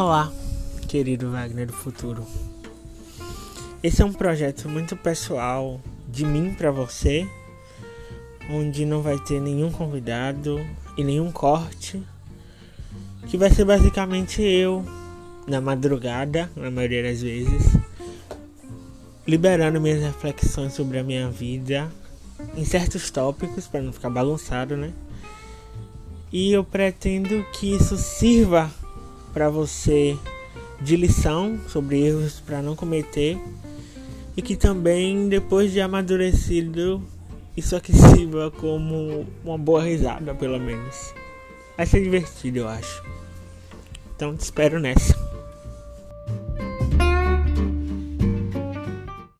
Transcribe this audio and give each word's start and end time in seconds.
Olá, 0.00 0.32
querido 0.86 1.32
Wagner 1.32 1.66
do 1.66 1.72
futuro. 1.72 2.24
Esse 3.82 4.00
é 4.00 4.04
um 4.04 4.12
projeto 4.12 4.68
muito 4.68 4.96
pessoal 4.96 5.80
de 6.08 6.24
mim 6.24 6.54
para 6.54 6.70
você, 6.70 7.26
onde 8.48 8.86
não 8.86 9.02
vai 9.02 9.18
ter 9.18 9.40
nenhum 9.40 9.72
convidado 9.72 10.64
e 10.96 11.02
nenhum 11.02 11.32
corte, 11.32 12.00
que 13.26 13.36
vai 13.36 13.50
ser 13.50 13.64
basicamente 13.64 14.40
eu 14.40 14.84
na 15.48 15.60
madrugada, 15.60 16.48
na 16.54 16.70
maioria 16.70 17.02
das 17.02 17.20
vezes, 17.20 17.76
liberando 19.26 19.80
minhas 19.80 20.00
reflexões 20.00 20.74
sobre 20.74 21.00
a 21.00 21.02
minha 21.02 21.28
vida 21.28 21.90
em 22.56 22.64
certos 22.64 23.10
tópicos 23.10 23.66
para 23.66 23.82
não 23.82 23.92
ficar 23.92 24.10
bagunçado, 24.10 24.76
né? 24.76 24.92
E 26.32 26.52
eu 26.52 26.62
pretendo 26.62 27.44
que 27.52 27.74
isso 27.74 27.96
sirva 27.96 28.70
para 29.38 29.48
você 29.48 30.18
de 30.80 30.96
lição 30.96 31.60
sobre 31.68 32.04
erros 32.04 32.40
para 32.40 32.60
não 32.60 32.74
cometer 32.74 33.38
e 34.36 34.42
que 34.42 34.56
também 34.56 35.28
depois 35.28 35.70
de 35.70 35.80
amadurecido 35.80 37.00
isso 37.56 37.76
aqui 37.76 37.92
sirva 37.94 38.50
como 38.50 39.24
uma 39.44 39.56
boa 39.56 39.84
risada 39.84 40.34
pelo 40.34 40.58
menos. 40.58 41.14
Vai 41.76 41.86
ser 41.86 42.02
divertido, 42.02 42.58
eu 42.58 42.68
acho. 42.68 43.00
Então 44.16 44.36
te 44.36 44.40
espero 44.40 44.80
nessa. 44.80 45.27